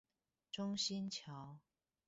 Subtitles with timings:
[0.49, 1.59] 中興橋